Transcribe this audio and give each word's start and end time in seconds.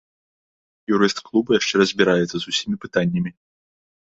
Юрыст 0.95 1.17
клуба 1.27 1.49
яшчэ 1.59 1.75
разбіраецца 1.81 2.33
з 2.39 2.45
усімі 2.55 2.75
пытаннямі. 2.87 3.31